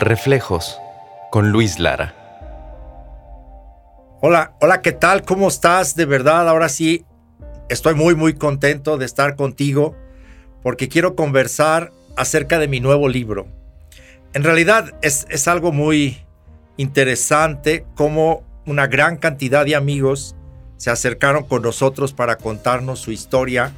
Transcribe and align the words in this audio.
Reflejos 0.00 0.80
con 1.32 1.50
Luis 1.50 1.80
Lara. 1.80 2.14
Hola, 4.20 4.52
hola, 4.60 4.80
¿qué 4.80 4.92
tal? 4.92 5.22
¿Cómo 5.22 5.48
estás? 5.48 5.96
De 5.96 6.04
verdad, 6.04 6.48
ahora 6.48 6.68
sí, 6.68 7.04
estoy 7.68 7.96
muy, 7.96 8.14
muy 8.14 8.34
contento 8.34 8.96
de 8.96 9.04
estar 9.04 9.34
contigo 9.34 9.96
porque 10.62 10.88
quiero 10.88 11.16
conversar 11.16 11.90
acerca 12.16 12.60
de 12.60 12.68
mi 12.68 12.78
nuevo 12.78 13.08
libro. 13.08 13.48
En 14.34 14.44
realidad 14.44 14.94
es, 15.02 15.26
es 15.30 15.48
algo 15.48 15.72
muy 15.72 16.18
interesante 16.76 17.84
cómo 17.96 18.44
una 18.66 18.86
gran 18.86 19.16
cantidad 19.16 19.64
de 19.64 19.74
amigos 19.74 20.36
se 20.76 20.90
acercaron 20.90 21.42
con 21.42 21.62
nosotros 21.62 22.12
para 22.12 22.36
contarnos 22.36 23.00
su 23.00 23.10
historia 23.10 23.72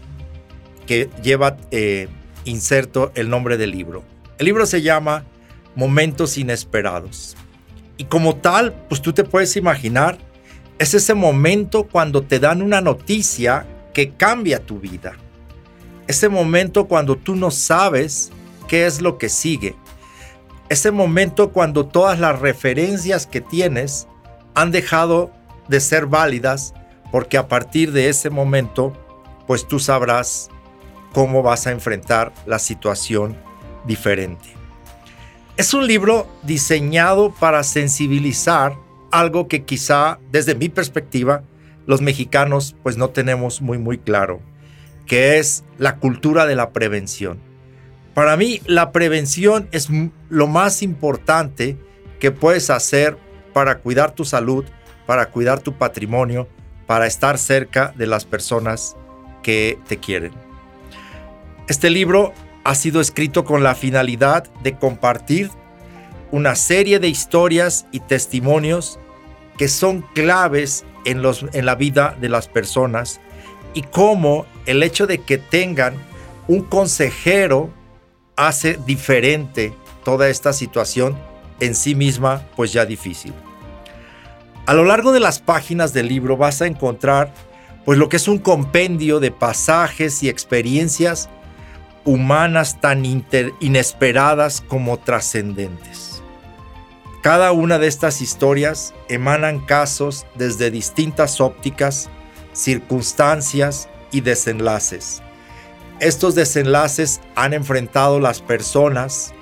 que 0.86 1.08
lleva 1.22 1.56
eh, 1.70 2.08
inserto 2.44 3.10
el 3.14 3.30
nombre 3.30 3.56
del 3.56 3.70
libro. 3.70 4.04
El 4.36 4.44
libro 4.44 4.66
se 4.66 4.82
llama 4.82 5.24
momentos 5.74 6.38
inesperados. 6.38 7.36
Y 7.96 8.04
como 8.04 8.36
tal, 8.36 8.72
pues 8.88 9.02
tú 9.02 9.12
te 9.12 9.24
puedes 9.24 9.56
imaginar, 9.56 10.18
es 10.78 10.94
ese 10.94 11.14
momento 11.14 11.84
cuando 11.84 12.22
te 12.22 12.38
dan 12.38 12.62
una 12.62 12.80
noticia 12.80 13.66
que 13.92 14.10
cambia 14.10 14.64
tu 14.64 14.80
vida. 14.80 15.12
Ese 16.06 16.28
momento 16.28 16.86
cuando 16.86 17.16
tú 17.16 17.36
no 17.36 17.50
sabes 17.50 18.30
qué 18.68 18.86
es 18.86 19.00
lo 19.00 19.18
que 19.18 19.28
sigue. 19.28 19.76
Ese 20.68 20.90
momento 20.90 21.50
cuando 21.50 21.86
todas 21.86 22.18
las 22.18 22.38
referencias 22.38 23.26
que 23.26 23.40
tienes 23.40 24.08
han 24.54 24.70
dejado 24.70 25.30
de 25.68 25.80
ser 25.80 26.06
válidas 26.06 26.74
porque 27.10 27.36
a 27.38 27.48
partir 27.48 27.92
de 27.92 28.08
ese 28.08 28.30
momento, 28.30 28.92
pues 29.46 29.66
tú 29.66 29.78
sabrás 29.78 30.48
cómo 31.12 31.42
vas 31.42 31.66
a 31.66 31.72
enfrentar 31.72 32.32
la 32.46 32.58
situación 32.58 33.36
diferente. 33.84 34.59
Es 35.60 35.74
un 35.74 35.86
libro 35.86 36.26
diseñado 36.42 37.34
para 37.38 37.62
sensibilizar 37.64 38.76
algo 39.10 39.46
que 39.46 39.64
quizá 39.64 40.18
desde 40.32 40.54
mi 40.54 40.70
perspectiva 40.70 41.42
los 41.84 42.00
mexicanos 42.00 42.74
pues 42.82 42.96
no 42.96 43.10
tenemos 43.10 43.60
muy 43.60 43.76
muy 43.76 43.98
claro, 43.98 44.40
que 45.04 45.36
es 45.38 45.62
la 45.76 45.96
cultura 45.96 46.46
de 46.46 46.56
la 46.56 46.70
prevención. 46.70 47.40
Para 48.14 48.38
mí 48.38 48.62
la 48.64 48.90
prevención 48.90 49.68
es 49.70 49.88
lo 50.30 50.46
más 50.46 50.80
importante 50.80 51.76
que 52.20 52.30
puedes 52.30 52.70
hacer 52.70 53.18
para 53.52 53.80
cuidar 53.80 54.12
tu 54.12 54.24
salud, 54.24 54.64
para 55.04 55.26
cuidar 55.26 55.60
tu 55.60 55.74
patrimonio, 55.74 56.48
para 56.86 57.06
estar 57.06 57.36
cerca 57.36 57.92
de 57.98 58.06
las 58.06 58.24
personas 58.24 58.96
que 59.42 59.78
te 59.88 59.98
quieren. 59.98 60.32
Este 61.68 61.90
libro 61.90 62.32
ha 62.64 62.74
sido 62.74 63.00
escrito 63.00 63.44
con 63.44 63.62
la 63.62 63.74
finalidad 63.74 64.44
de 64.62 64.76
compartir 64.76 65.50
una 66.30 66.54
serie 66.54 66.98
de 66.98 67.08
historias 67.08 67.86
y 67.90 68.00
testimonios 68.00 68.98
que 69.56 69.68
son 69.68 70.02
claves 70.14 70.84
en, 71.04 71.22
los, 71.22 71.44
en 71.52 71.66
la 71.66 71.74
vida 71.74 72.16
de 72.20 72.28
las 72.28 72.48
personas 72.48 73.20
y 73.74 73.82
cómo 73.82 74.46
el 74.66 74.82
hecho 74.82 75.06
de 75.06 75.18
que 75.18 75.38
tengan 75.38 75.94
un 76.48 76.62
consejero 76.62 77.70
hace 78.36 78.78
diferente 78.86 79.74
toda 80.04 80.28
esta 80.28 80.52
situación 80.52 81.16
en 81.60 81.74
sí 81.74 81.94
misma 81.94 82.46
pues 82.56 82.72
ya 82.72 82.86
difícil. 82.86 83.34
A 84.66 84.74
lo 84.74 84.84
largo 84.84 85.12
de 85.12 85.20
las 85.20 85.40
páginas 85.40 85.92
del 85.92 86.08
libro 86.08 86.36
vas 86.36 86.62
a 86.62 86.66
encontrar 86.66 87.32
pues 87.84 87.98
lo 87.98 88.08
que 88.08 88.16
es 88.16 88.28
un 88.28 88.38
compendio 88.38 89.20
de 89.20 89.30
pasajes 89.30 90.22
y 90.22 90.28
experiencias 90.28 91.28
humanas 92.04 92.80
tan 92.80 93.04
inesperadas 93.60 94.60
como 94.60 94.98
trascendentes. 94.98 96.22
Cada 97.22 97.52
una 97.52 97.78
de 97.78 97.86
estas 97.86 98.22
historias 98.22 98.94
emanan 99.08 99.60
casos 99.60 100.26
desde 100.36 100.70
distintas 100.70 101.40
ópticas, 101.40 102.08
circunstancias 102.54 103.88
y 104.10 104.22
desenlaces. 104.22 105.22
Estos 106.00 106.34
desenlaces 106.34 107.20
han 107.34 107.52
enfrentado 107.52 108.20
las 108.20 108.40
personas 108.40 109.34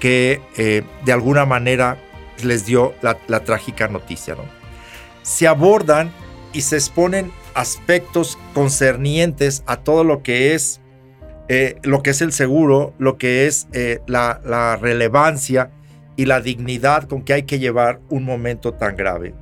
que 0.00 0.40
eh, 0.56 0.84
de 1.04 1.12
alguna 1.12 1.44
manera 1.44 1.98
les 2.42 2.64
dio 2.64 2.94
la, 3.02 3.18
la 3.26 3.44
trágica 3.44 3.88
noticia. 3.88 4.34
¿no? 4.34 4.44
Se 5.22 5.46
abordan 5.46 6.10
y 6.54 6.62
se 6.62 6.76
exponen 6.76 7.30
aspectos 7.52 8.38
concernientes 8.54 9.62
a 9.66 9.76
todo 9.76 10.02
lo 10.02 10.22
que 10.22 10.54
es 10.54 10.80
eh, 11.48 11.76
lo 11.82 12.02
que 12.02 12.10
es 12.10 12.20
el 12.20 12.32
seguro, 12.32 12.92
lo 12.98 13.16
que 13.16 13.46
es 13.46 13.68
eh, 13.72 14.00
la, 14.06 14.78
relevancia 14.80 15.70
y 16.16 16.26
la 16.26 16.40
dignidad 16.40 17.08
con 17.08 17.22
que 17.22 17.32
hay 17.32 17.42
que 17.44 17.58
llevar 17.58 18.00
un 18.10 18.24
momento 18.24 18.74
tan 18.74 18.96
grave. 18.96 19.34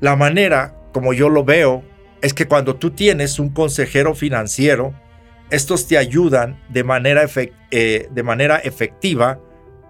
La 0.00 0.16
manera, 0.16 0.74
como 0.92 1.14
yo 1.14 1.30
lo 1.30 1.44
veo, 1.44 1.82
es 2.20 2.34
que 2.34 2.46
cuando 2.46 2.76
tú 2.76 2.90
tienes 2.90 3.38
un 3.38 3.50
consejero 3.50 4.14
financiero, 4.14 4.92
estos 5.50 5.86
te 5.86 5.96
ayudan 5.96 6.62
de 6.68 6.84
manera, 6.84 7.24
eh, 7.70 8.08
de 8.10 8.22
manera 8.22 8.58
efectiva 8.58 9.40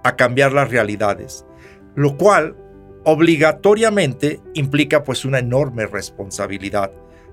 a 0.04 0.14
cambiar 0.14 0.52
las 0.52 0.70
realidades, 0.70 1.44
lo 1.96 2.16
cual 2.16 2.54
obligatoriamente 3.04 4.40
implica 4.54 5.02
pues 5.02 5.24
una 5.24 5.40
enorme 5.40 5.86
responsabilidad. 5.86 6.92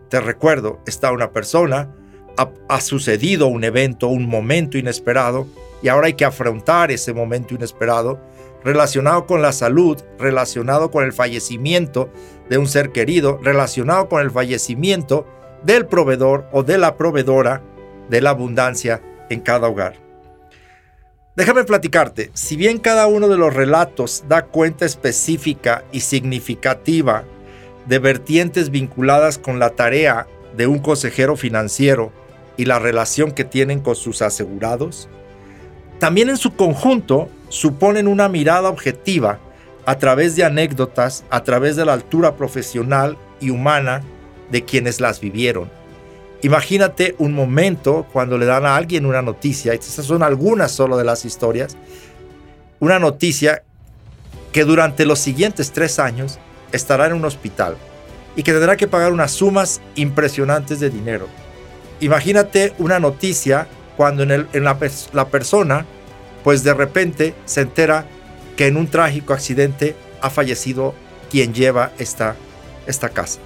Te 0.09 0.19
recuerdo, 0.21 0.79
está 0.87 1.11
una 1.11 1.31
persona 1.31 1.93
ha, 2.37 2.81
sucedido 2.81 3.47
un 3.47 3.63
evento, 3.63 4.07
un 4.07 4.27
momento 4.27 4.77
inesperado, 4.77 5.47
y 5.81 5.87
ahora 5.87 6.07
hay 6.07 6.13
que 6.13 6.25
afrontar 6.25 6.91
ese 6.91 7.13
momento 7.13 7.53
inesperado 7.53 8.19
relacionado 8.63 9.25
con 9.25 9.41
la 9.41 9.51
salud, 9.51 10.01
relacionado 10.17 10.89
con 10.89 11.03
el 11.03 11.11
fallecimiento 11.11 12.09
de 12.49 12.57
un 12.57 12.67
ser 12.67 12.91
querido, 12.91 13.39
relacionado 13.41 14.07
con 14.07 14.21
el 14.21 14.31
fallecimiento 14.31 15.27
del 15.63 15.85
proveedor 15.85 16.47
o 16.51 16.63
de 16.63 16.77
la 16.77 16.95
proveedora 16.95 17.61
de 18.09 18.21
la 18.21 18.31
abundancia 18.31 19.01
en 19.29 19.41
cada 19.41 19.67
hogar. 19.67 19.95
Déjame 21.35 21.63
platicarte, 21.63 22.29
si 22.33 22.55
bien 22.55 22.77
cada 22.77 23.07
uno 23.07 23.27
de 23.27 23.37
los 23.37 23.53
relatos 23.53 24.23
da 24.27 24.45
cuenta 24.45 24.85
específica 24.85 25.83
y 25.91 26.01
significativa 26.01 27.23
de 27.87 27.99
vertientes 27.99 28.69
vinculadas 28.69 29.39
con 29.39 29.57
la 29.57 29.71
tarea 29.71 30.27
de 30.55 30.67
un 30.67 30.79
consejero 30.79 31.35
financiero 31.35 32.11
y 32.57 32.65
la 32.65 32.79
relación 32.79 33.31
que 33.31 33.43
tienen 33.43 33.79
con 33.79 33.95
sus 33.95 34.21
asegurados, 34.21 35.09
también 35.99 36.29
en 36.29 36.37
su 36.37 36.55
conjunto 36.55 37.29
suponen 37.49 38.07
una 38.07 38.29
mirada 38.29 38.69
objetiva 38.69 39.39
a 39.85 39.97
través 39.97 40.35
de 40.35 40.43
anécdotas, 40.43 41.23
a 41.29 41.43
través 41.43 41.75
de 41.75 41.85
la 41.85 41.93
altura 41.93 42.35
profesional 42.35 43.17
y 43.39 43.49
humana 43.49 44.01
de 44.51 44.63
quienes 44.63 45.01
las 45.01 45.19
vivieron. 45.19 45.69
Imagínate 46.41 47.15
un 47.19 47.33
momento 47.33 48.05
cuando 48.11 48.37
le 48.37 48.45
dan 48.45 48.65
a 48.65 48.75
alguien 48.75 49.05
una 49.05 49.21
noticia, 49.21 49.73
estas 49.73 50.05
son 50.05 50.23
algunas 50.23 50.71
solo 50.71 50.97
de 50.97 51.05
las 51.05 51.25
historias, 51.25 51.77
una 52.79 52.99
noticia 52.99 53.63
que 54.51 54.65
durante 54.65 55.05
los 55.05 55.19
siguientes 55.19 55.71
tres 55.71 55.99
años 55.99 56.39
estará 56.73 57.07
en 57.07 57.13
un 57.13 57.25
hospital 57.25 57.77
y 58.35 58.43
que 58.43 58.51
tendrá 58.51 58.75
que 58.75 58.87
pagar 58.87 59.13
unas 59.13 59.31
sumas 59.31 59.79
impresionantes 59.95 60.79
de 60.79 60.89
dinero 60.89 61.27
imagínate 62.03 62.73
una 62.77 62.99
noticia 62.99 63.67
cuando 63.97 64.23
en, 64.23 64.63
la, 64.63 65.27
persona, 65.29 65.85
pues 66.43 66.63
de 66.63 66.73
repente 66.73 67.35
se 67.45 67.61
entera 67.61 68.05
que 68.57 68.67
en 68.67 68.77
un 68.77 68.87
trágico 68.87 69.33
accidente 69.33 69.95
ha 70.21 70.29
fallecido 70.29 70.93
quien 71.29 71.53
lleva 71.53 71.91
esta, 71.97 72.35
esta 72.87 73.09
casa. 73.09 73.39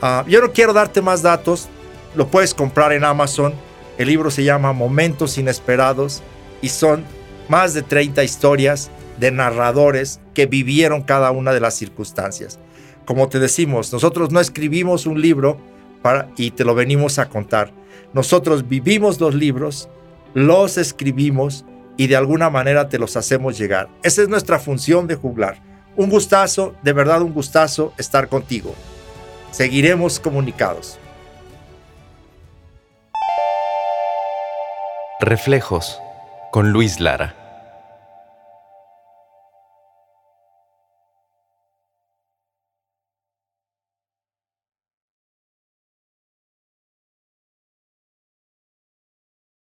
Ah, 0.00 0.24
yo 0.28 0.40
no 0.40 0.52
quiero 0.52 0.72
darte 0.72 1.02
más 1.02 1.22
datos, 1.22 1.68
lo 2.14 2.28
puedes 2.28 2.54
comprar 2.54 2.92
en 2.92 3.04
Amazon. 3.04 3.54
El 3.96 4.08
libro 4.08 4.30
se 4.30 4.44
llama 4.44 4.72
Momentos 4.72 5.38
Inesperados 5.38 6.22
y 6.62 6.68
son 6.68 7.04
más 7.48 7.74
de 7.74 7.82
30 7.82 8.22
historias 8.22 8.90
de 9.18 9.32
narradores 9.32 10.20
que 10.34 10.46
vivieron 10.46 11.02
cada 11.02 11.30
una 11.32 11.52
de 11.52 11.60
las 11.60 11.74
circunstancias. 11.74 12.58
Como 13.04 13.28
te 13.28 13.40
decimos, 13.40 13.92
nosotros 13.92 14.30
no 14.30 14.38
escribimos 14.38 15.06
un 15.06 15.20
libro 15.20 15.58
y 16.36 16.50
te 16.52 16.64
lo 16.64 16.74
venimos 16.74 17.18
a 17.18 17.28
contar. 17.28 17.72
Nosotros 18.12 18.68
vivimos 18.68 19.20
los 19.20 19.34
libros, 19.34 19.88
los 20.34 20.78
escribimos 20.78 21.64
y 21.96 22.06
de 22.06 22.16
alguna 22.16 22.50
manera 22.50 22.88
te 22.88 22.98
los 22.98 23.16
hacemos 23.16 23.58
llegar. 23.58 23.88
Esa 24.02 24.22
es 24.22 24.28
nuestra 24.28 24.58
función 24.58 25.06
de 25.06 25.16
juglar. 25.16 25.60
Un 25.96 26.10
gustazo, 26.10 26.74
de 26.82 26.92
verdad 26.92 27.22
un 27.22 27.34
gustazo 27.34 27.92
estar 27.98 28.28
contigo. 28.28 28.74
Seguiremos 29.50 30.20
comunicados. 30.20 30.98
Reflejos 35.20 35.98
con 36.52 36.72
Luis 36.72 37.00
Lara. 37.00 37.47